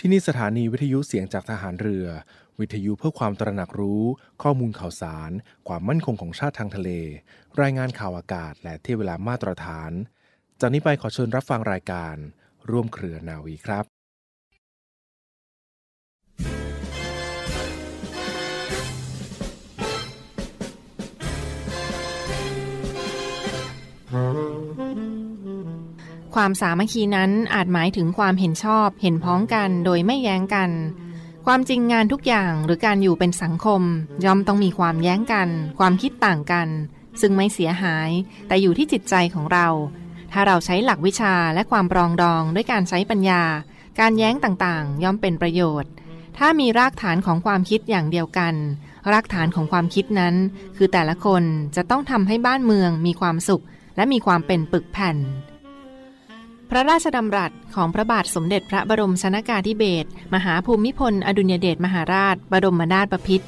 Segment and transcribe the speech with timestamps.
[0.00, 2.06] ที่นี่สถานีวิทยุเสียงจากทหารเรือ
[2.60, 4.04] วิทยุเพื่อความตระหนักรู้
[4.42, 5.30] ข้อมูลข่าวสาร
[5.68, 6.90] ความมั่นคงของชาติทางทะเล
[7.60, 9.92] รายงานข่าวอากาศ และที่เวลามาตรฐาน
[10.60, 12.16] จากนี้ไปขอเชิญรับฟังรายการ
[12.70, 13.95] ร่วมเครือนาวีครับ
[26.36, 30.70] ความสามัคคีนั้นอาจหมายถึงความเห็นชอบเห็นพ้องกันโดยไม่แย้งกัน
[31.46, 33.82] ความจริงงานทุกอย่างหรือการอยู่เป็นสังคม
[34.24, 36.68] ย่อมต้องมีความแย้งกัน ความคิดต่างกัน
[37.20, 38.10] ซึ่งไม่เสียหาย
[38.46, 39.68] แต่อยู่ที่จิตใจของเรา
[40.32, 43.42] ถ้าเราใช้หลักวิชาและความปรองดองด้วยการใช้ปัญญา
[44.00, 45.90] การแย้งต่างๆ ย่อมเป็นประโยชน์
[46.38, 48.54] ถ้ามีรากฐานของความคิดอย่างเดียวกัน
[49.12, 50.34] รากฐานของความคิดนั้น
[50.76, 51.42] คือแต่ละคน
[51.76, 53.62] จะต้องทำให้บ้านเมืองมีความสุข
[53.96, 55.18] และมีความเป็นปึกแผ่น
[56.70, 63.46] พระราชดำรัสของพระบาทสมเด็จพระบรมชนากาธิเบศรมหาภูมิพล อดุลยเดชมหาราช บรมนาถบพิตร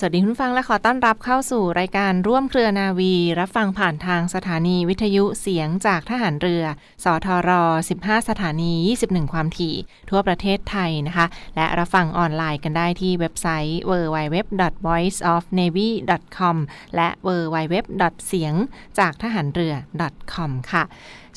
[0.00, 6.64] สวัสดีคุณฟังและขอต้อนรับเข้าสู่รายการร่วมเครือนาวี รับฟังผ่านทางสถานีวิทยุเสียงจากทหารเรือ
[7.04, 7.50] สทร
[7.90, 8.72] 15 สถานี
[9.04, 9.74] 21 ความถี่
[10.10, 11.26] ทั่วประเทศไทยนะคะ
[11.56, 16.56] และรับฟังออนไลน์กันได้ที่เว็บไซต์ www.voiceofnavy.com
[16.96, 17.74] และ www.
[18.26, 18.54] เสียง
[18.98, 19.74] จากทหารเรือ
[20.32, 20.84] .com ค่ะ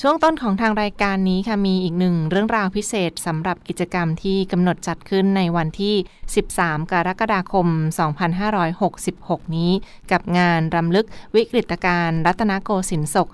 [0.02, 5.96] ช่วงต้นของทางรายการนี้ค่ะมีอีกหนึ่งเรื่องราวพิเศษสำหรับกิจกรรมที่กำหนดจัดขึ้นในวันที่
[6.44, 7.68] 13 กรกฎาคม
[7.98, 9.72] 2 5 2566 นี้
[10.12, 13.28] กับงานรำลึกวิกฤตการณ์รัตนโกสินทร์ศก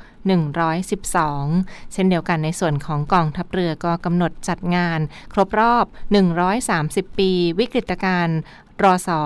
[1.13, 4.99] 112 เช่นเดียวกันในส่วนของกองทัพเรือก็กำหนดจัดงาน
[5.33, 5.85] ครบรอบ
[6.51, 8.37] 130 ปี วิกฤตการณ์
[8.83, 9.19] รอสอ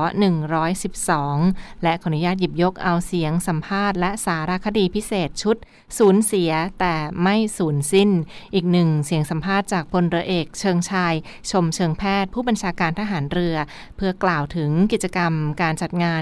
[0.69, 5.57] 112 และขออนุญาตหยิบยกเอาเสียงสัมภาษณ์ และสารคดีพิเศษชุด
[5.97, 8.09] สูญเสียแต่ไม่สูญสิ้น
[8.53, 11.13] อีกหนึ่งเสียงสัมภาษณ์จากพลเรือเอก เชิงชาย
[11.51, 13.55] ชมเชิงแพทย์ ผู้บัญชาการทหารเรือ
[13.97, 16.21] เพื่อกล่าวถึงกิจกรรมการจัดงาน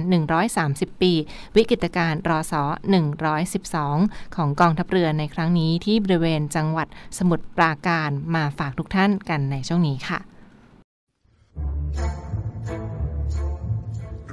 [0.50, 1.14] 130 ปี
[1.56, 2.64] วิกฤตการรอสอ
[3.50, 6.88] 112 ของกองทัพเรือในครั้งนี้ที่บริเวณจังหวัด
[7.18, 10.20] สมุทรปราการมาฝากทุกท่านกันในช่วงนี้ค่ะ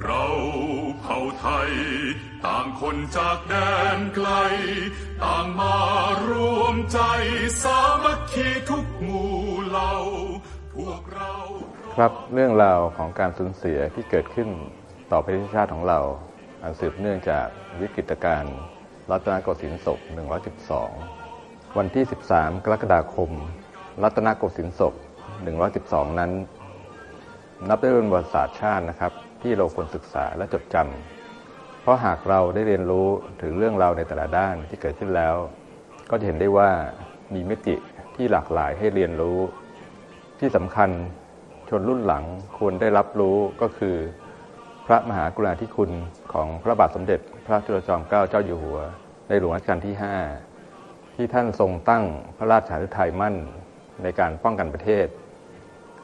[0.07, 0.25] เรา
[1.01, 1.71] เผ่าไทย
[2.45, 3.53] ต่างคนจากแด
[3.97, 4.29] นไกล
[5.23, 5.75] ต่างมา
[6.29, 6.99] รวมใจ
[7.63, 9.31] สามัคคีทุกหมู่
[9.67, 9.93] เหล่า
[10.75, 11.33] พวกเรา
[11.95, 14.49] ครับเรื่องราวของการสูญเสียที่เกิดขึ้น
[15.11, 15.99] ต่อประเทศชาติของเรา
[16.63, 17.47] อันสืบเนื่องจาก
[17.81, 18.55] วิกฤตการณ์
[19.11, 19.99] รัตนโกสินทร์ศก
[20.87, 22.03] 112 วันที่
[22.33, 23.31] 13 กรกฎาคม
[24.03, 24.93] รัตนโกสินทร์ศก
[25.57, 26.31] 112 นั้น
[27.65, 33.07] นับได้เป็นประวัติศาสตร์ชาตินะครับ ที่เราควรศึกษาและจดจำเพราะหากเราได้เรียนรู้
[33.41, 35.35] ถึงเรื่องราวในแต่ละด้านที่เกิดขึ้นแล้ว
[36.09, 36.69] ก็จะเห็นได้ว่า
[37.33, 37.75] มีมิติ
[38.15, 39.39] ที่หลากหลายให้เรียนรู้
[40.39, 40.89] ที่สำคัญ
[41.69, 42.23] ชนรุ่นหลัง
[42.57, 43.95] ควรได้รับรู้ก็คือ
[44.87, 45.91] พระมหากรุณาธิคุณ
[46.33, 48.79] ของพระบาทสมเด็จ พระจุลจอมเกล้าเจ้าอยู่หัว
[49.27, 49.95] ในหลวงรัชกาลที่
[50.55, 52.03] 5 ที่ท่านทรงตั้ง
[52.37, 53.35] พระราชาฤทัยมั่น
[54.03, 55.07] ในการป้องกันประเทศ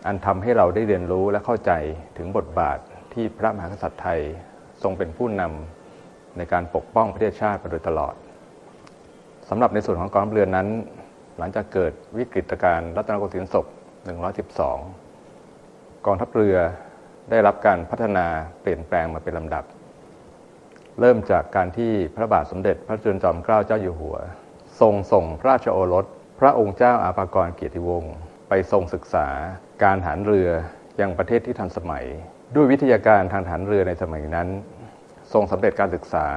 [0.06, 1.72] อันทำให้เราได้เรียนรู้และเข้าใจ
[2.18, 2.78] ถึงบทบาท
[3.14, 4.20] ที่พระมหากษัตริย์ไทย
[4.84, 8.16] ทรงเป็นผู้นำในการปกป้องประเทศชาติมาโดยตลอด
[9.50, 10.68] สำหรับในส่วนของกองทัพเรือนั้น
[11.38, 13.66] หลังจากเกิดวิกฤตการณ์รัตนโกสินทร์ศก
[14.86, 16.58] 112 กองทัพเรือ
[17.30, 18.26] ได้รับการพัฒนา
[18.62, 19.64] เปลี่ยนแปลงมาเป็นลำดับ
[21.00, 24.18] เริ่มจากการที่พระบาทสมเด็จพระจุลจอมเกล้าเจ้าอยู่หัว
[24.80, 26.06] ทรงส่งพระราชโอรส
[26.40, 28.16] พระองค์เจ้าอาภากรเกียรติวงศ์
[28.50, 29.28] ไปทรงศึกษา
[29.82, 30.50] การหารเรือ
[31.02, 32.06] ยังประเทศที่ทันสมัย
[32.56, 34.48] ด้วยวิทยาการทางฐานเรือในสมัยนั้น
[35.34, 36.28] ทรงสำเร็จการศึกษา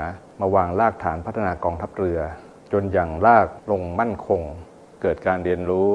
[0.40, 2.20] มาวางรากฐานพัฒนากองทัพเรือ
[2.72, 4.42] จนอย่างรากลงมั่นคง
[5.02, 5.88] เกิดการเรียนรู้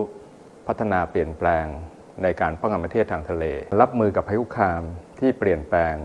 [0.67, 1.65] พัฒนาเปลี่ยนแปลง
[2.23, 3.45] ในการป้องกันประเทศทางทะเล
[3.81, 4.81] รับมือกับภัยคุกคาม
[5.19, 5.95] ที่เปลี่ยนแปลง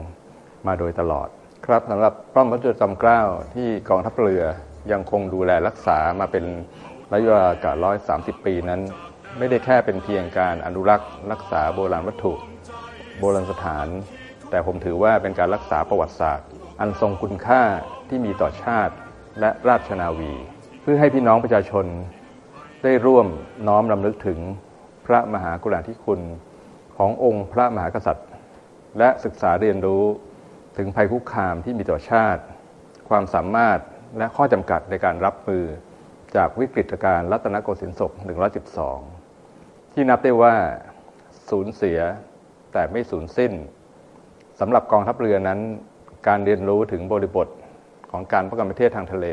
[0.66, 1.28] มาโดยตลอด
[1.66, 3.20] ครับสำหรับป้อมพระจุลจอมเกล้า
[3.54, 4.42] ที่กองทัพเรือ
[4.92, 6.44] ยังคงดูแลรักษามาเป็น
[7.12, 7.74] ระยะเวลากว่า
[8.40, 8.80] 130ปีนั้น
[9.38, 12.34] ไม่ได้แค่เป็นเพียงการอนุรักษ์รักษาโบราณวัตถุ
[13.18, 13.86] โบราณสถาน
[14.50, 16.48] แต่ผมถือว่าเป็นการรักษาประวัติศาสตร์
[16.80, 17.62] อันทรงคุณค่า
[18.08, 18.94] ที่มีต่อชาติ
[19.40, 20.32] และราชนาวี
[20.82, 21.86] เพื่อให้พี่น้องประชาชน
[22.84, 23.26] ได้ร่วม
[23.68, 24.38] น้อมรำลึกถึง
[25.06, 26.20] พระมหากรุณาธิคุณ
[26.96, 28.28] ขององค์พระมหากษัตริย์
[28.98, 30.04] และศึกษาเรียนรู้
[30.76, 32.42] ถึงภัยคุกคามที่มีต่อชาติ
[33.08, 33.78] ความสามารถ
[34.18, 35.64] และข้อจำกัดในการรับมือ
[36.36, 39.15] จากวิกฤตการณ์รัตนโกสินทร์ศก112
[39.98, 40.54] ที่นับได้ว่า
[41.50, 41.98] สูญเสีย
[42.72, 43.52] แต่ไม่สูญสิ้น
[44.60, 45.58] สำหรับกองทัพเรือนั้น
[46.28, 47.48] การเรียนรู้ถึงบริบท
[48.10, 49.26] ของการป้องกันประเทศทางทะเล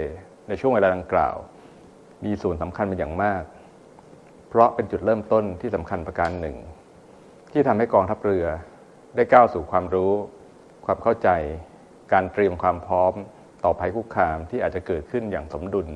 [0.47, 1.35] ในช่วงเวลาดังกล่าว
[2.25, 3.43] มีส่วนสำคัญเป็นอย่างมาก
[4.49, 6.57] เพราะเป็นจุดเริ่มต้นที่สำคัญประการหนึ่ง
[7.51, 8.45] ที่ทำให้กองทัพเรือ
[9.15, 10.13] ได้ก้าวสู่ความรู้
[10.85, 11.29] ความเข้าใจ
[12.13, 13.13] การเตรียมความพร้อม
[13.63, 15.87] ต่อภัยคุกคามที่อาจจะเกิดขึ้นอย่างสมดุล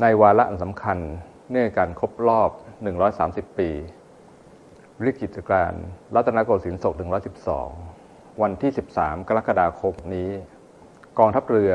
[0.00, 0.98] ในวาระสำคัญ
[1.52, 2.50] เนื่องการครบรอบ
[3.04, 3.70] 130 ปี
[5.04, 5.72] ริกิจการ
[6.14, 6.94] รัตนโกสินทร์ศก
[7.68, 10.30] 112 วันที่ 13 กรกฎาคมนี้
[11.18, 11.72] กองทัพเรือ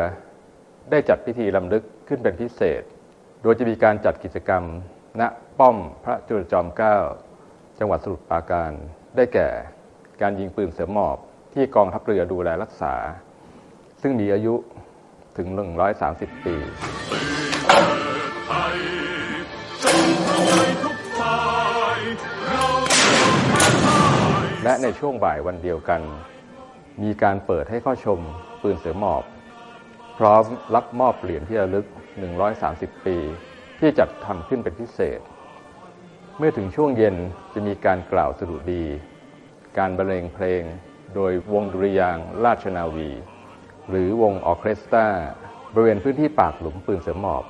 [0.91, 2.81] ได้จัดพิธีลำลึกขึ้นเป็นพิเศษ
[3.41, 4.63] โดยจะมีการจัดกิจกรรม
[5.21, 5.23] ณ
[5.59, 6.97] ป้อมพระจุลจอมเกล้า
[7.79, 8.71] จังหวัดสมุทรปราการ
[9.15, 9.47] ได้แก่
[10.21, 11.17] การยิงปืนเสือหมอบ
[11.53, 12.93] ที่กองทัพเรือดูแลรักษา
[14.01, 14.55] ซึ่งมีอายุ
[15.37, 15.47] ถึง
[15.97, 16.55] 130 ปี
[24.67, 26.01] และในช่วงบ่ายวันเดียวกัน
[27.03, 28.19] มีการเปิดให้เข้าชม
[28.61, 29.23] ปืนเสือหมอบ
[30.17, 30.43] พร้อม
[30.75, 31.85] รับมอบเหรียญที่ระลึก
[32.45, 33.17] 130 ปี
[33.79, 35.19] ที่จัดทำขึ้นเป็นพิเศษ
[36.37, 37.15] เมื่อถึงช่วงเย็น
[37.53, 38.85] จะมีการกล่าวสดุดี
[39.77, 40.63] การบรรเลงเพลง
[41.15, 43.09] โดยวงดุริยางราชนาวี
[43.89, 45.07] หรือวงออเคสตรา
[45.73, 47.45] บริเวณพื้นที่ปากหลุมปืนเสือหมอบ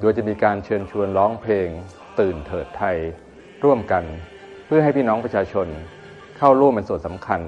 [0.00, 1.68] โดยจะมีการเชิญชวนร้องเพลง
[2.20, 2.96] ตื่นเถิดไทย
[3.64, 4.04] ร่วมกัน
[4.66, 5.68] เพื่อให้พี่น้องประชาชน
[6.44, 7.40] เข้าร่วมเป็นส่วนสำคัญ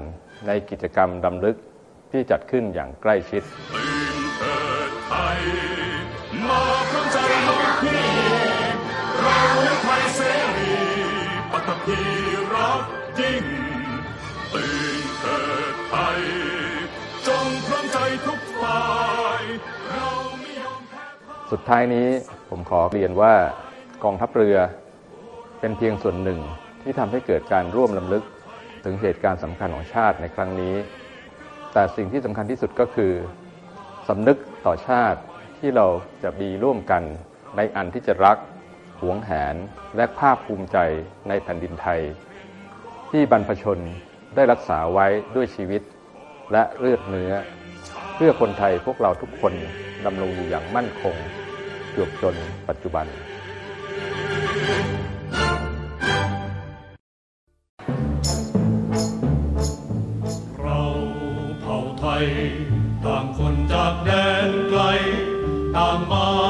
[0.47, 1.57] ในกิจกรรมดำลึก
[2.11, 3.43] ที่จัดขึ้นอย่างใกล้ชิด
[4.37, 4.57] เถิ
[4.89, 5.39] ดไทย
[6.47, 8.03] มาพร้อมใจน้องพี่
[9.21, 9.39] เรา
[9.83, 10.19] ไทยเส
[10.57, 10.73] รี
[11.51, 11.99] ปัตภี
[12.53, 12.81] รัก
[13.19, 13.45] ยิ่ง
[14.53, 15.39] ตื่นเถิ
[15.73, 16.19] ดไทย
[17.27, 18.81] จงพร้อมใจทุกฝ่า
[19.41, 19.43] ย
[19.91, 20.09] เรา
[20.39, 22.07] ไม่ยอมแพ้พ่ายสุดท้ายนี้
[22.49, 23.33] ผมขอเรียนว่า
[24.03, 24.57] กองทัพเรือ
[25.59, 26.39] เป็นเพียงส่วนหนึ่ง
[26.83, 28.23] ที่ทำให้เกิดการร่วมลำลึก
[28.85, 30.75] ถึงเหตุการณ์สำคัญของชาติในครั้งนี้
[31.73, 33.13] แต่สิ่งที่สำคัญที่สุดก็คือ
[34.07, 35.19] สำนึกต่อชาติ
[35.57, 35.87] ที่เรา
[36.23, 37.03] จะมีร่วมกัน
[37.57, 38.37] ในอันที่จะรัก
[39.01, 39.55] หวงแหน
[39.95, 40.77] และภาคภูมิใจ
[41.29, 42.01] ในแผ่นดินไทย
[43.11, 43.79] ที่บรรพชน
[44.35, 45.81] ได้รักษาไว้ด้วยชีวิต
[46.51, 47.33] และเลือดเนื้อ
[48.15, 49.53] เพื่อคนไทยพวกเราทุกคน
[50.05, 51.15] ดำรงอยู่อย่างมั่นคง
[51.95, 52.35] จวบจน
[52.69, 63.91] ปัจจุบันา
[65.95, 66.11] งค
[66.41, 66.44] น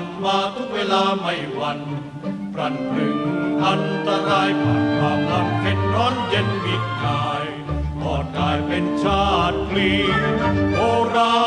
[0.00, 1.80] ฝันมาทุกเวลาไม่หวั่น
[2.54, 3.18] พรันพรึง
[3.66, 7.44] อันตรายผ่านความลำเข็นร้อนเย็นมิดกาย
[8.00, 9.92] ทอดกายเป็นชาติกลี
[10.74, 10.80] โบ
[11.16, 11.38] รา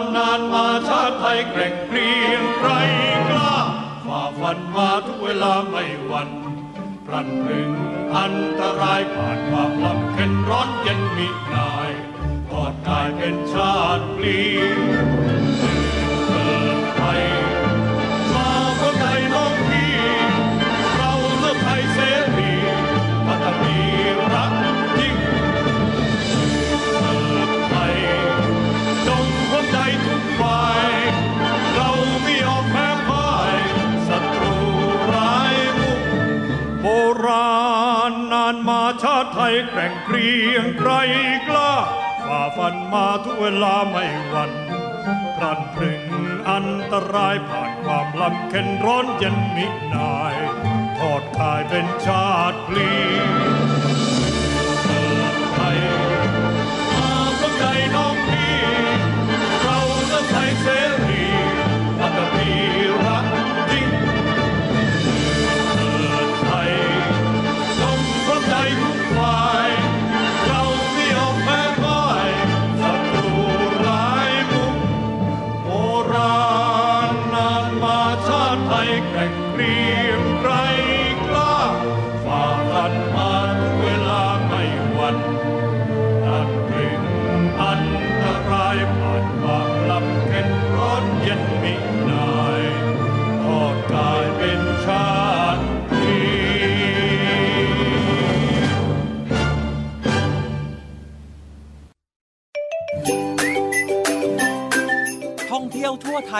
[0.00, 2.70] ณนานมาชาติไทยแกร่งเกรียงไกร
[3.28, 3.54] กล้า
[4.06, 6.30] ฝ่าฟันมาทุกเวลาไม่หวั่น
[7.06, 7.70] พลันพรึง
[8.16, 11.90] อันตรายผ่านความลำเข็นร้อนเย็นมินาย
[12.50, 40.90] กอดกายเป็นชาติปลีานมาชาติไทยแกร่งเกรียงไกร
[41.48, 41.72] กล้า
[42.26, 44.52] ฝ่าฟันมาทุกเวลาไม่หวั่น
[45.36, 46.02] พลันพรึง
[46.50, 50.34] อันตรายผ่านความลำเข็นร้อนเย็นมินาย
[50.98, 52.92] ทอดกายเป็นชาติพลี
[54.82, 55.78] เกิดไทย
[56.96, 57.64] มาพบใจ
[57.94, 58.56] น้องพี่
[59.62, 60.97] เราเลือกไทยเสรี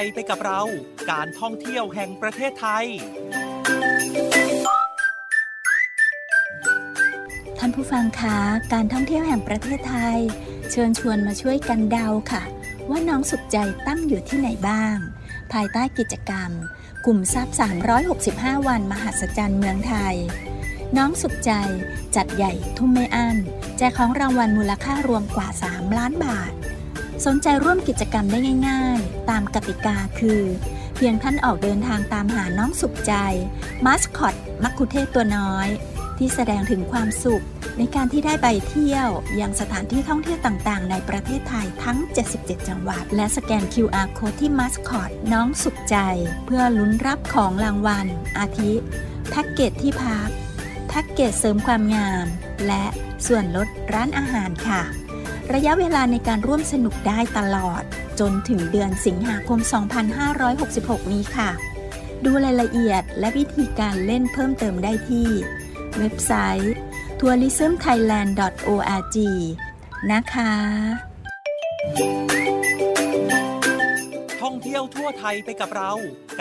[0.02, 0.62] ยวทั่วไทยไปกับเรา
[1.10, 2.86] การท่องเที่ยวแห่งประเทศไทย
[7.58, 8.38] ท่านผู้ฟังคะ
[8.72, 10.18] การท่องเที่ยวแห่งประเทศไทย
[10.70, 12.42] เชิญชวนมาช่วยกันเดาค่ะ
[12.90, 14.96] ว่าน้องสุขใจตั้งอยู่ที่ไหนบ้าง
[15.52, 16.50] ภายใต้กิจกรรม
[17.06, 17.56] กลุ่มทรัพย์
[18.12, 20.16] 365 วันมหัศจรรย์เมืองไทย
[20.96, 21.52] น้องสุขใจ
[22.16, 23.36] จัดใหญ่ทุ่มไม่อั้น
[23.78, 26.52] แจกของรางวัลมูลค่ารวมกว่า 3 ล้านบาท
[27.26, 30.42] สนใจร่วมกิจกรรมได้ง่าย ๆ ตามกติกาคือ
[30.96, 33.14] เพียงท่านออกเดินทางตามหาน้องสุขใจ
[33.84, 35.68] มาสคอตมักคุเทศตัวน้อย
[36.18, 37.44] ที่แสดงถึงความสุข
[37.78, 39.08] ในการที่ได้ไปเที่ยว
[39.40, 41.98] ยังสถานที่ท่องเที่ยวต่างๆ ในประเทศไทยทั้ง
[42.32, 45.96] 77 จังหวัด และสแกน QR Code ที่มัสคอตน้องสุขใจ
[46.46, 48.06] เพื่อลุ้นรับของรางวัล
[48.38, 48.72] อาทิ
[49.30, 50.28] แพ็กเกจที่พัก
[50.88, 52.26] แพ็กเกจเสริมความงาม
[52.66, 52.84] และ
[53.26, 54.82] ส่วนลดร้านอาหารค่ะ
[55.54, 57.82] ระยะเวลาในการร่วมสนุกได้ตลอด
[58.20, 59.58] จนถึงเดือนสิงหาคม
[60.36, 61.50] 2566 นี้ค่ะ
[62.24, 65.28] ดูรายละเอียดและวิธีการเล่นเพิ่มเติมได้ที่
[65.98, 66.74] เว็บไซต์
[67.20, 69.16] tourismthailand.org
[70.12, 70.52] นะคะ
[74.42, 75.92] ท่องเที่ยวทั่วไทยไปกับเรา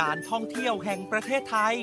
[0.01, 1.75] การท่องเที่ยวแห่งประเทศไทย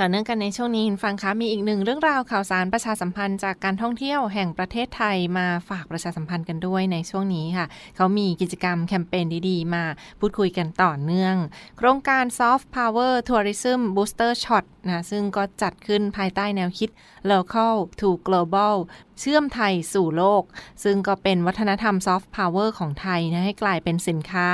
[0.00, 9.84] ต่อเนื่องกันในช่วงนี้ฟังคะมีอีกหนึ่งเรื่องราวข่าวสารประชาสัมพันธ์จากการท่องเที่ยวแห่งประเทศไทยมาฝากประชาสัมพันธ์กันด้วยในช่วงนี้ค่ะ เขามีกิจกรรมแคมเปญดีๆ มา
[10.20, 11.34] พูดคุยกันต่อเนื่อง
[11.78, 16.90] โครงการ Soft Power Tourism Booster Shot นะซึ่งก็จัดขึ้นภายใต้แนวคิด
[17.30, 18.76] Local to Global
[19.20, 20.42] เชื่อมไทยสู่โลก
[20.84, 24.48] ซึ่งก็เป็นวัฒนธรรมซอฟต์พาวเวอร์ของไทยนะให้กลายเป็นสินค้า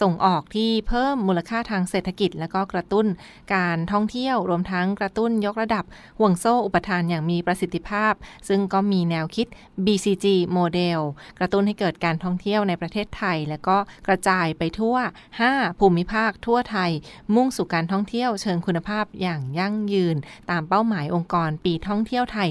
[0.00, 3.06] ส่งออกที่เพิ่มมูลค่าทางเศรษฐกิจ และก็กระตุ้น
[3.54, 5.84] การท่องเที่ยวรวมทั้งกระตุ้นยกระดับ
[6.18, 8.12] ห่วงโซ่อุปทานอย่างมีประสิทธิภาพ
[8.48, 9.46] ซึ่งก็มีแนวคิด
[9.84, 11.00] BCG โมเดล
[11.38, 13.76] กระตุ้นให้เกิดการท่องเที่ยวในประเทศไทย และก็
[14.06, 14.96] กระจายไปทั่ว
[15.42, 16.90] 5 ภูมิภาคทั่วไทย
[17.34, 20.16] มุ่งสู่การท่องเที่ยวเชิงคุณภาพอย่างยั่งยืน
[20.50, 22.48] ตามเป้าหมายองค์กรปีท่องเที่ยวไทย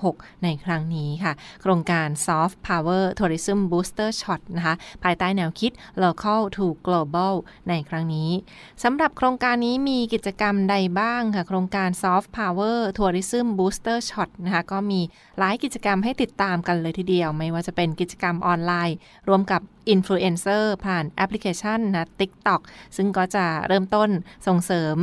[0.00, 1.32] 2566ในครั้งนี้ค่ะ
[1.62, 5.72] โครงการ Soft Power Tourism Booster Shot นะคะ ภายใต้แนวคิด
[6.02, 7.34] Local to Global
[7.68, 8.30] ในครั้งนี้
[8.82, 15.00] สำหรับโครงการนี้มีกิจกรรมใดบ้างค่ะ โครงการ Soft Power Tourism Booster Shot นะคะก็มี
[15.38, 18.96] หลายกิจกรรมให้ติดตามกันเลยทีเดียว ไม่ว่าจะเป็นกิจกรรมออนไลน์
[19.28, 22.60] รวมกับอินฟลูเอนเซอร์ผ่านแอปพลิเคชันนะ TikTok
[22.96, 24.10] ซึ่งก็จะเริ่มต้น
[24.46, 24.96] ส่งเสริม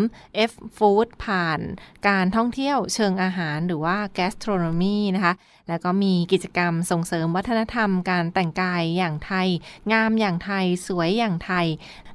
[0.50, 1.60] F Food ผ่าน
[2.08, 5.34] การท่องเที่ยวเชิงอาหารหรือว่า gastronomy นะคะ
[5.70, 9.48] แล้วก็มีกิจกรรมส่งเสริมวัฒนธรรมการแต่งกายอย่างไทย
[9.92, 11.68] งามอย่างไทย สวยอย่างไทย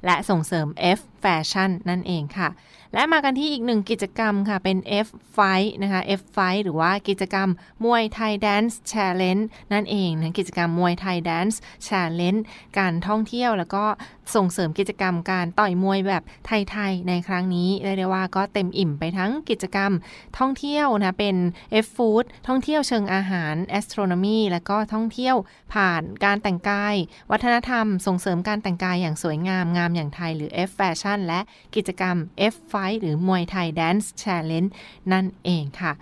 [0.05, 0.67] และส่งเสริม
[0.99, 2.51] F Fashion นั่นเองค่ะ
[2.95, 7.49] และมากันที่อีกหนึ่งกิจกรรมค่ะ เป็น F Fight นะคะ F Fight หรือว่ากิจกรรม
[7.85, 11.57] มวยไทย Dance Challenge นั่นเองนะกิจกรรมมวยไทย Dance
[11.89, 12.41] Challenge
[12.79, 13.85] การท่องเที่ยวแล้วก็
[14.35, 19.93] ส่งเสริมกิจกรรมการต่อยมวยแบบไทยๆในครั้งนี้เรียกได้ว่าก็เต็มอิ่มไปทั้งกิจกรรม
[20.39, 21.37] ท่องเที่ยวนะเป็น
[21.85, 25.37] F Food ท่องเที่ยวเชิงอาหาร Astronomy แล้วก็ท่องเที่ยว
[25.75, 26.95] ผ่านการแต่งกาย
[27.31, 31.41] วัฒนธรรม ส่งเสริมการแต่งกายอย่างสวยงามงามอย่างไทยหรือ F Fashion และ
[31.75, 32.17] กิจกรรม
[32.53, 34.71] F Fight หรือมวยไทย Dance Challenge
[35.13, 35.93] นั่นเองค่ะ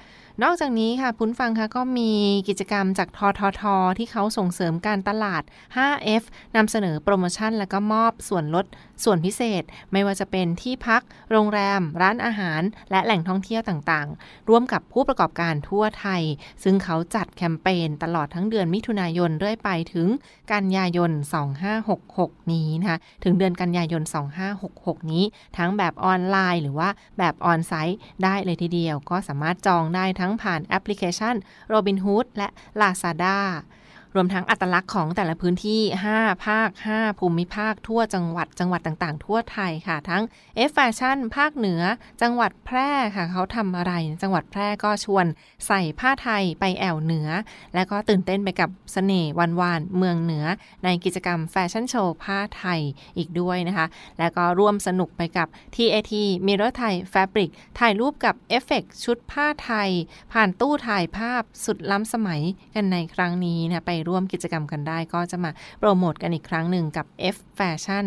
[0.44, 2.12] นอกจากนี้ค่ะพุ้นฟังคะก็มี
[2.49, 3.62] กิจกรรมจากททท
[3.99, 5.42] ที่เขาส่งเสริมการตลาด
[5.76, 6.25] 5F
[6.56, 8.66] นำเสนอโปรโมชั่น และก็มอบส่วนลด
[9.04, 16.23] ส่วนพิเศษ ไม่ว่าจะเป็นที่พัก โรงแรม ร้านอาหาร และแหล่งท่องเที่ยวต่างๆ ร่วมกับผู้ประกอบการทั่วไทย
[16.62, 20.09] ซึ่งเขาจัดแคมเปญตลอดทั้งเดือนมิถุนายนเรื่อยไปถึง
[20.52, 21.11] กันยายน
[21.80, 24.02] 2566 นี้นะคะถึงเดือนกันยายน
[24.56, 25.25] 2566 นี้
[25.59, 31.35] ทั้งแบบออนไลน์ หรือว่าแบบออนไซต์ได้เลยทีเดียว ก็สามารถจองได้ทั้งผ่านแอปพลิเคชัน
[31.73, 32.49] Robinhood และ
[32.81, 33.39] Lazada
[34.14, 35.81] รวมทั้งอัตลักษณ์ของแต่ละพื้นที่
[36.14, 40.23] 5 ภาค 5 ภูมิภาค ทั่วจังหวัดจังหวัดต่างๆ ทั่วไทยค่ะ ทั้ง
[40.69, 41.83] F Fashion ภาคเหนือ
[42.23, 45.26] จังหวัดแพร่ค่ะเขาทำอะไร จังหวัดแพร่ก็ชวน
[45.67, 47.29] ใส่ผ้าไทยไปแอวเหนือ
[47.75, 50.45] และก็ตื่นเต้นไปกับเสน่ห์วันวานเมืองเหนือ
[50.85, 52.81] ในกิจกรรมแฟชั่นโชว์ผ้าไทย
[53.17, 53.87] อีกด้วยนะคะ
[54.19, 56.12] แล้วก็ร่วมสนุกไปกับ TAT
[56.47, 59.90] Mirror Thai Fabric ถ่ายรูปกับเอฟเฟกชุดผ้าไทย
[60.33, 62.43] ผ่านตู้ถ่ายภาพสุดล้ำสมัย
[62.75, 68.07] กันในครั้งนี้นะไปร่วมกิจกรรมกันได้ ก็จะมาโปรโมทกันอีกครั้งหนึ่งกับ F Fashion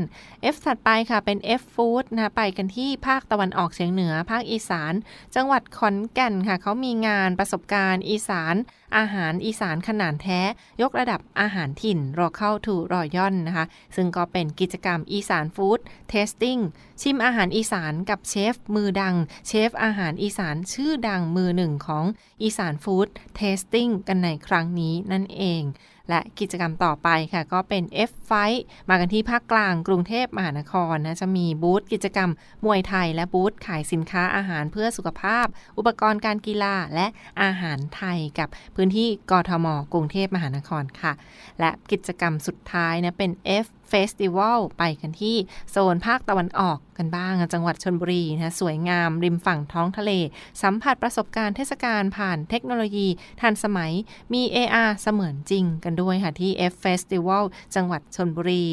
[0.54, 4.94] F ถัดไปค่ะเป็น F Food นะไปกันที่ภาคตะวันออกเฉียงเหนือ ภาคอีสาน
[5.36, 8.56] จังหวัดขอนแก่นค่ะเขามีงานประสบการณ์อีสาน
[8.98, 10.42] อาหารอีสานขนาดแท้
[10.82, 15.80] ยกระดับอาหารถิ่นรอเข้าทูรอย่อนนะคะ ซึ่งก็เป็นกิจกรรมอีสานฟู้ด
[16.10, 16.58] Tasting
[17.02, 19.16] ชิมอาหารอีสานกับเชฟมือดัง
[19.48, 22.06] เชฟอาหารอีสานชื่อดังมือหนึ่งของ
[22.44, 25.64] อีสาน Food Tasting กันในครั้งนี้นั่นเอง
[26.10, 32.30] และกิจกรรมต่อไปค่ะ ก็เป็น F Fight มากันที่ภาคกลางกรุงเทพมหานครนะ จะมีบูธกิจกรรม
[32.66, 35.46] มวยไทย และบูธขายสินค้าอาหารเพื่อสุขภาพ
[35.78, 37.08] อุปกรณ์การกีฬาและ
[37.42, 41.14] อาหารไทยกับพื้นที่กทมกรุงเทพมหานครค่ะ
[41.60, 43.32] และกิจกรรมสุดท้ายนะเป็น
[43.66, 45.36] F เฟสติวัลไปกันที่
[45.72, 50.12] โซนภาคตะวันออกกันบ้าง จังหวัดชนบุรีนะสวยงามริมฝั่งท้องทะเล
[50.62, 53.08] สัมผัสประสบการณ์เทศกาลผ่านเทคโนโลยี
[53.42, 53.92] ทันสมัย
[54.34, 57.44] มี AR เสมือนจริงกันด้วยค่ะ ที่ F Festival
[57.76, 58.66] จังหวัดชนบุรี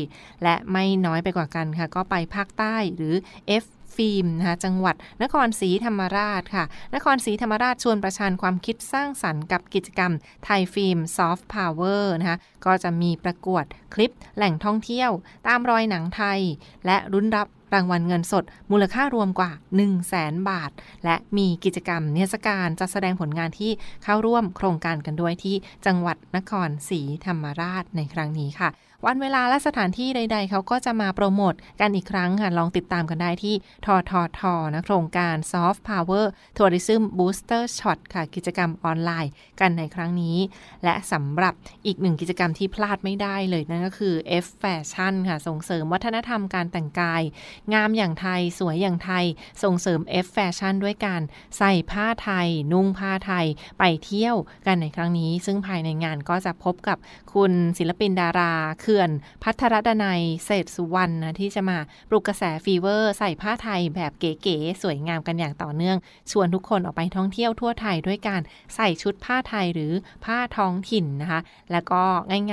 [0.42, 3.14] และไม่น้อยไปกว่ากันค่ะ ก็ไปภาคใต้หรือ
[3.62, 3.64] F
[4.00, 6.64] ฟิล์มนะคะจังหวัดนครศรีธรรมราชค่ะ
[6.94, 10.12] นครศรีธรรมราชชวนประชันความคิดสร้างสรรค์กับกิจกรรม
[10.44, 13.64] Thai Film Soft Power นะคะก็จะมีประกวด
[13.94, 15.10] คลิปแหล่งท่องเที่ยว
[15.46, 16.40] ตามรอยหนังไทย
[16.86, 20.70] และลุ้นรับรางวัลเงินสด มูลค่ารวมกว่า 1 0 0 0 0แสนบาท
[21.04, 23.70] และมีกิจกรรมเทศกาลจัดแสดงผลงานที่
[24.04, 28.68] เข้าร่วมโครงการกันด้วยที่จังหวัดนครศรีธรรมราชในครั้งนี้ค่ะ
[29.06, 33.54] วันเวลาและสถานที่ใด ๆ เขาก็จะมาโปรโมทกันอีกครั้งค่ะ ลองติดตามกันได้ที่
[33.86, 34.40] ทอทอท
[34.74, 36.24] นะโครงการ Soft Power
[36.56, 40.36] Tourism Booster Shot ค่ะ กิจกรรมออนไลน์กันในครั้งนี้
[40.84, 41.54] และสำหรับ
[41.86, 44.14] อีกหนึ่งกิจกรรมที่พลาดไม่ได้เลยนั่นก็คือ
[44.44, 47.22] F Fashion ค่ะ ส่งเสริมวัฒนธรรมการแต่งกาย
[47.74, 49.24] งามอย่างไทยสวยอย่างไทย
[49.62, 51.22] ส่งเสริม F Fashion ด้วยการ
[51.58, 53.46] ใส่ผ้าไทย นุ่งผ้าไทย
[53.78, 56.98] ไปเที่ยวกันในครั้งนี้ ซึ่งภายในงานก็จะพบกับ
[57.34, 59.10] คุณศิลปินดาราเขื่อน
[59.42, 61.78] พัทรดนัยเศรษฐสุวรรณนะที่จะมา
[62.08, 65.96] ปลุกกระแสฟีเวอร์ ใส่ผ้าไทยแบบเก๋ๆสวยงามกันอย่างต่อเนื่อง
[66.30, 68.40] ชวนทุกคนออกไปท่องเที่ยวทั่วไทยด้วยการ
[68.76, 69.92] ใส่ชุดผ้าไทยหรือ
[70.24, 71.40] ผ้าท้องถิ่นนะคะ
[71.72, 72.02] แล้วก็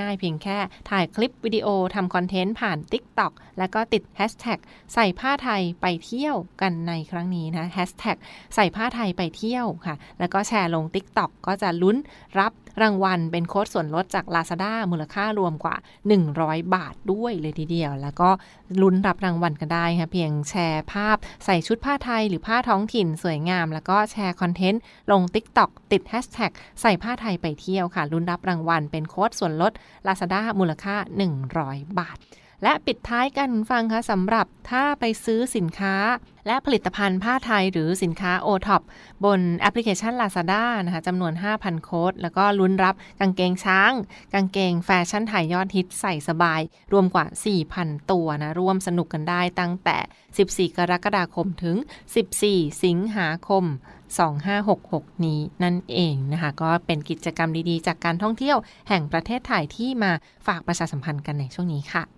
[0.00, 0.58] ง่ายๆ เพียงแค่
[0.90, 4.58] ถ่ายคลิปวิดีโอทำคอนเทนต์ผ่าน TikTok แล้วก็ติดแฮชแท็ก
[4.94, 8.16] ใส่ผ้าไทยไปเที่ยวกันในครั้งนี้นะแฮชแท็ก
[8.54, 11.96] ใส่ผ้าไทยไปเที่ยวค่ะ แล้วก็แชร์ลง TikTok ก็จะลุ้น
[12.38, 15.76] รับ รางวัลเป็นโค้ดส่วนลดจาก Lazada มูลค่ารวมกว่า
[16.24, 18.30] 100 บาทด้วยเลยทีเดียว แล้วก็
[18.82, 29.72] ลุ้นรับรางวัลกันได้ค่ะเพียงแชร์ภาพใส่ชุดผ้าไทยหรือผ้าท้องถิ่นสวยงาม แล้วก็แชร์คอนเทนต์ลง TikTok ติดแฮชแท็กใส่ผ้าไทยไปเที่ยวค่ะลุ้นรับรางวัลเป็นโค้ดส่วนลด
[30.06, 30.96] Lazada มูลค่า
[31.46, 32.18] 100 บาท
[32.62, 35.94] และปิดท้ายกันฟังคะสำหรับถ้าไปซื้อสินค้า
[36.46, 38.82] และผลิตภัณฑ์ผ้าไทยหรือสินค้า o t o p
[39.24, 43.92] บนแอปพลิเคชัน Lazada นะคะจำนวน 5,000 โค้ด แล้วก็ลุ้นรับกางเกงช้าง
[44.34, 46.60] กางเกงแฟชั่นไทยยอดฮิตใส่สบาย
[46.92, 47.26] รวมกว่า
[47.68, 51.76] 4,000 ตัวนะ ร่วมสนุกกันได้ตั้งแต่ 14 กรกฎาคมถึง
[52.28, 53.64] 14 สิงหาคม
[54.44, 60.12] 2566 นี้นั่นเองนะคะ ก็เป็นกิจกรรมดีๆ จากการท่องเที่ยวแห่งประเทศไทยที่มา
[60.46, 62.17] ฝากประชาสัมพันธ์กันในช่วงนี้ค่ะ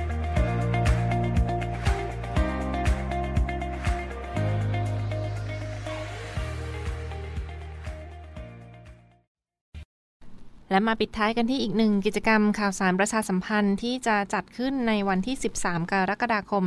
[10.71, 16.63] และมาปิดท้ายกันที่อีกหนึ่งกิจกรรมข่าวสารประชาสัมพันธ์ที่จะจัดขึ้นในวันที่ 13 กรกฎาคม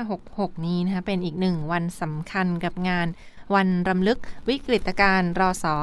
[0.00, 3.06] 2566 นี้นะคะเป็นอีกหนึ่งวันสำคัญกับงาน
[3.54, 5.74] วันรำลึกวิกฤตการณ์รอสอ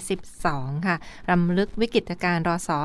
[0.00, 0.96] 112 ค่ะ
[1.30, 2.78] รำลึกวิกฤตการณ์รอสอ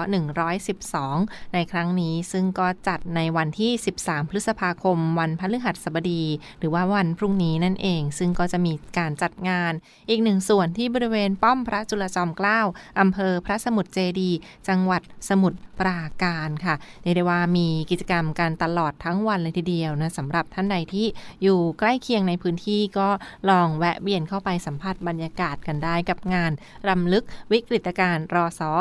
[0.74, 6.24] 112 ในครั้งนี้ซึ่งก็จัดในวันที่ 13 พฤษภาคม วันพฤหัสบดี
[6.60, 9.74] หรือว่าวันพรุ่งนี้นั่นเอง ซึ่งก็จะมีการจัดงาน
[10.10, 12.60] อีกหนึ่งส่วนที่บริเวณป้อมพระจุลจอมเกล้า
[13.00, 14.32] อำเภอพระสมุทรเจดี
[14.68, 21.08] จังหวัดสมุทรปราการค่ะเรียกได้ว่ามีกิจกรรมการตลอดทั้งวันเลยทีเดียวนะสำหรับท่านใดที่
[21.44, 23.08] อยู่ใกล้เคียงในพื้นที่ก็
[23.50, 26.52] ลองแวะะเวียนเข้าไปสัมผัสบรรยากาศกันได้กับงาน
[26.90, 28.72] รำลึกวิกฤตการณ์รอสอ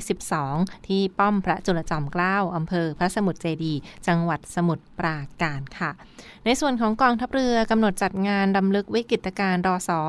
[0.00, 3.74] 112 ที่ป้อมพระจุลจอมเกล้าอำเภอพระสมุทรเจดี
[4.06, 5.90] จังหวัดสมุทรปราการค่ะ
[6.44, 10.00] ในส่วนของกองทัพเรือกำหนดจัดงานรำลึกวิกฤตการณ์รอสอ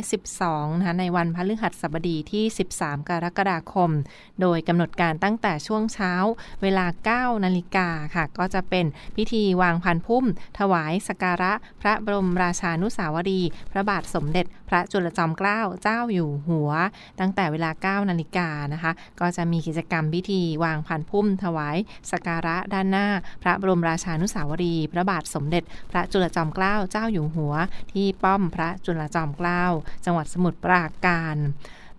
[0.00, 2.44] 112นะคะในวันพฤหัสบดีที่
[2.76, 3.90] 13 กรกฎาคม
[4.40, 6.12] โดยกำหนดการตั้งแต่ช่วงเช้า
[6.62, 6.86] เวลา
[7.34, 10.24] 9 นาฬิกาค่ะ ก็จะเป็นพิธีวางพันพุ่ม
[10.58, 16.70] ถวายสการะพระบรมราชานุสาวรีพระบาทสมเด็จพระจุลจอมเกล้าเจ้าอยู่หัว
[17.20, 21.76] ตั้งแต่เวลา 9 นาฬิกานะคะ ก็จะมีกิจกรรมพิธีวางพันพุ่มถวาย
[22.10, 23.06] สการะด้านหน้า
[23.42, 27.54] พระบรมราชานุสาวรีย์พระบาทสมเด็จ พระจุลจอมเกล้าเจ้าอยู่หัว
[27.92, 29.64] ที่ป้อมพระจุลจอมเกล้า
[30.04, 31.38] จังหวัดสมุทรปราการ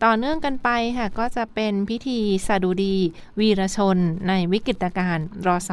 [0.05, 2.95] ต่อเนื่องกันไปค่ะก็จะเป็นพิธีสดุดี
[3.39, 5.71] วีรชนในวิกฤตการณ์รศ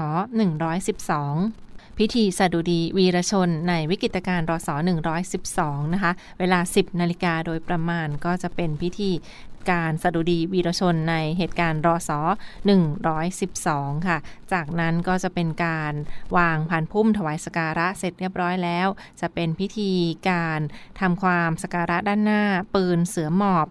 [0.78, 1.67] 112
[1.98, 4.68] พิธีสดุดีวีรชนในวิกฤตการณ์รศ
[5.30, 9.10] 112 นะคะ เวลา 10 นาฬิกาโดยประมาณก็จะเป็นพิธี
[9.70, 12.10] การสดุดีวีรชนในเหตุการณ์รศ
[12.88, 14.18] 112 ค่ะ
[14.52, 15.94] จากนั้นก็จะเป็นการ
[16.36, 18.88] วางผ่านพุ่มถวายสการะเสร็จเรียบร้อยแล้ว
[19.20, 19.92] จะเป็นพิธี
[20.30, 20.60] การ
[21.00, 22.42] ทำความสการะด้านหน้า
[22.74, 23.68] ปืนเสือหมอบ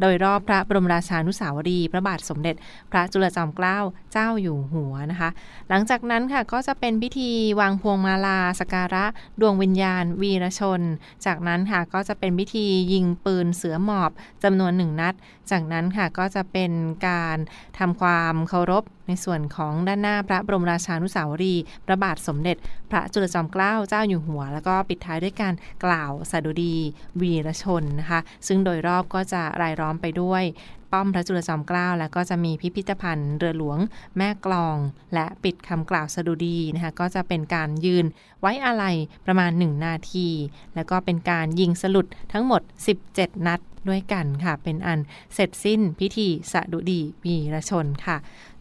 [0.00, 2.54] โดยรอบพระบรมราชานุสาวรีย์พระบาทสมเด็จ
[2.90, 3.78] พระจุลจอมเกล้า
[4.12, 5.30] เจ้าอยู่หัวนะคะ
[5.68, 7.30] หลังจากนั้นค่ะก็จะเป็นพิธี
[7.60, 9.04] วางพวงมาลาสการะ
[9.40, 10.80] ดวงวิญญาณ วีรชน
[11.26, 14.10] จากนั้นค่ะก็จะเป็นพิธียิงปืนเสือหมอบ
[14.44, 15.14] จำนวนหนึ่งนัด
[15.50, 16.72] จากนั้นค่ะก็จะเป็น
[17.08, 17.38] การ
[17.78, 22.56] ทำความเคารพ ในส่วนของด้านหน้าพระบรมราชานุสาวรีย์พระบาทสมเด็จ
[22.90, 26.74] พระจุลจอมเกล้าเจ้าอยู่หัว แล้วก็ปิดท้ายด้วยการกล่าวสดุดี
[27.20, 30.44] วีรชนนะคะซึ่งโดยรอบก็จะรายล้อมไปด้วย
[30.92, 33.78] ป้อมพระจุลจอมเกล้าแล้วก็จะมีพิพิธภัณฑ์เรือหลวง
[34.16, 34.76] แม่กลอง
[35.14, 38.04] และปิดคำกล่าวสดุดีนะคะก็จะเป็นการยืน
[38.40, 40.28] ไว้อาลัยประมาณ 1 นาที
[40.74, 42.62] แล้วก็เป็นการยิงสลุดทั้งหมด
[43.04, 45.00] 17 นัดด้วยกันค่ะ เป็นอัน
[45.34, 48.16] เสร็จสิ้นพิธีสดุดีวีรชนค่ะ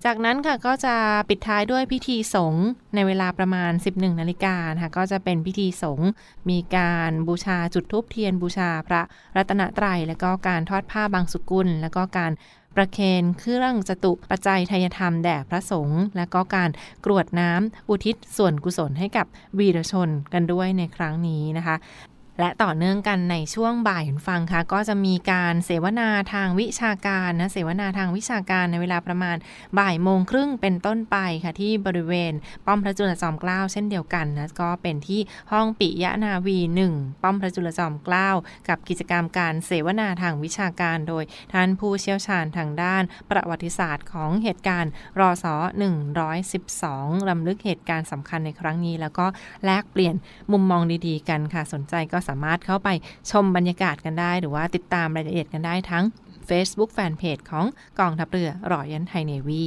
[0.08, 0.96] จากนั้นค่ะก็จะ
[1.30, 2.66] ปิดท้ายด้วยพิธีสงฆ์
[2.96, 6.10] ในเวลาประมาณ 11นาฬิกาค่ะก็จะเป็นพิธีสงฆ์
[6.50, 9.02] มีการบูชาจุดธูปเทียนบูชาพระ
[9.38, 12.32] รัตนตรัย แล้วก็การทอดผ้าบางสุกุล แล้วก็การ
[12.76, 16.70] ประเคนเครื่องจตุปัจจัยทยธรรมแด่พระสงฆ์และก็การ
[17.06, 19.26] กรวดน้ำอุทิศส่วนกุศลให้กับ
[19.60, 21.76] วีรชนกันด้วยในครั้งนี้นะคะ
[22.40, 29.38] และต่อเนื่องกันในช่วงบ่ายคุณฟังค่ะก็จะมีการเสวนาทางวิชาการนะเสวนาทางวิชาการในเวลาประมาณ
[29.80, 32.34] บ่ายโมงครึ่งเป็นต้นไปค่ะที่บริเวณ
[32.66, 35.22] ป้อมพระจุลจอมเกล้าเช่นเดียวกันนะก็เป็นที่
[35.52, 36.60] ห้องปิยะนาวี
[36.92, 38.30] 1 ป้อมพระจุลจอมเกล้า
[38.70, 45.56] กับกิจกรรมการเสวนาทางวิชาการ โดยท่านผู้เชี่ยวชาญทางด้านประวัติศาสตร์ของเหตุการณ์รอสอ
[46.42, 49.26] 112ลำลึกเหตุการณ์สำคัญในครั้งนี้ แล้วก็
[49.66, 50.16] แลกเปลี่ยน
[50.52, 52.90] มุมมองดีๆ กันค่ะสนใจก็สามารถเข้าไป
[53.32, 56.04] ชมบรรยากาศกันได้ หรือว่าติดตามรายละเอียดกันได้ทั้ง
[56.50, 57.66] Facebook Fanpage ของ
[58.00, 59.66] กองทัพเรือรอยันไทยเนวี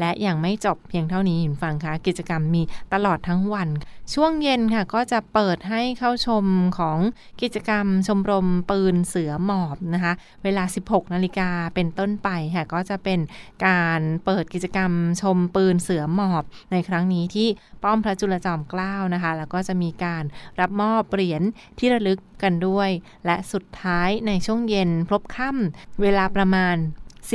[0.00, 2.62] และยังไม่จบเพียงเท่านี้คุณฟังคะกิจกรรมมี
[2.94, 3.68] ตลอดทั้งวัน
[4.14, 6.44] ช่วงเย็นค่ะก็จะเปิดให้เข้าชม
[6.78, 6.98] ของ
[7.42, 10.12] กิจกรรมชมรมปืนเสือหมอบนะคะ
[10.44, 13.20] เวลา 16 นาฬิกาเป็นต้นไปค่ะก็จะเป็น
[13.66, 17.48] การเปิดกิจกรรมชมปืนเสือหมอบในครั้งนี้ที่
[17.82, 20.24] ป้อมพระจุลจอมเกล้านะคะ แล้วก็จะมีการ
[20.60, 21.42] รับมอบเหรียญ
[21.78, 22.90] ที่ระลึกกันด้วย
[23.26, 26.76] และสุดท้ายในช่วงเย็นพลบค่ำเวลาประมาณ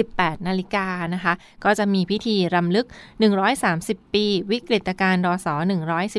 [0.06, 2.86] 18 นาฬิกานะคะ ก็จะมีพิธีรำลึก
[3.50, 5.48] 130 ปี วิกฤตการณ์รศ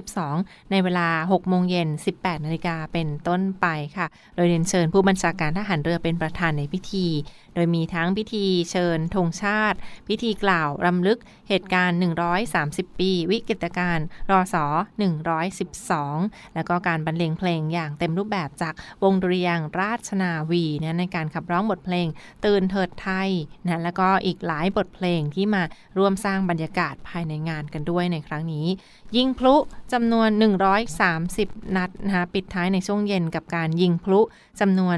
[0.00, 7.06] 112 ในเวลา 6 โมงเย็น 18 นาฬิกาเป็นต้นไปค่ะ โดยเรียนเชิญผู้บัญชาการทหารเรือเป็นประธานในพิธี
[7.54, 11.98] โดยมีทั้งพิธีเชิญธงชาติ พิธีกล่าวรำลึกเหตุการณ์
[12.48, 14.56] 130 ปี วิกฤตการณ์รศ
[15.36, 22.06] 112 แล้วก็การบรรเลงเพลงอย่างเต็มรูปแบบจากวงดุริยางราชนาวีนะในการขับร้องบทเพลง
[22.44, 23.30] ตื่นเถิดไทย
[23.66, 25.62] นะแล้วก็อีกหลายบทเพลงที่มา
[25.98, 28.66] ร่วมสร้างบรรยากาศภายในงานกันด้วยในครั้งนี้
[29.16, 29.54] ยิงพลุ
[29.92, 30.28] จำนวน
[31.02, 34.20] 130 นัดนะคะปิดท้ายในช่วงเย็นกับการยิงพลุ
[34.60, 34.96] จำนวน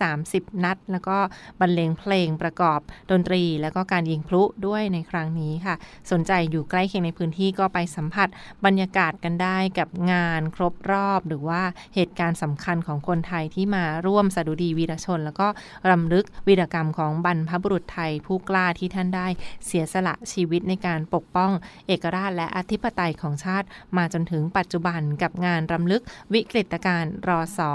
[0.00, 1.16] 130 นัด แล้วก็
[1.60, 5.74] บรรเลงเพลงประกอบดนตรี แล้วก็การยิงพลุด้วยในครั้งนี้ค่ะ
[6.10, 8.28] สนใจอยู่ใกล้เคียงในพื้นที่ก็ไปสัมผัส
[8.64, 11.62] บรรยากาศกันได้กับงานครบรอบ หรือว่า
[11.94, 15.46] เหตุการณ์สำคัญของคนไทยที่มาร่วมสดุดีวีรชน แล้วก็
[15.90, 19.28] รำลึกวีรกรรมของบรรพบุรุษไทยผู้กล้าที่ท่านได้
[19.66, 21.50] เสียสละชีวิตในการปกป้อง
[21.86, 26.02] เอกราชและอธิปไตยของชาติ มาจนถึงปัจจุบันกับงานรำลึก
[26.34, 27.70] วิกฤตการณ์รอสอ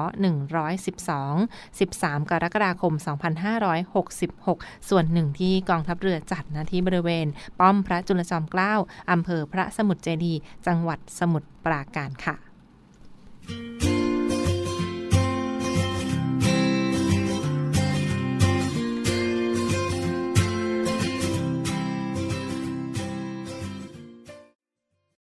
[1.07, 2.93] 112 13 กรกฎาคม
[4.11, 7.27] 2566 ส่วนหนึ่งที่กองทัพเรือจัดนะที่บริเวณ
[7.59, 8.73] ป้อมพระจุลจอมเกล้า
[9.11, 12.35] อำเภอพระสมุทรเจดีย์จังหวัดสมุทรปราการค่ะ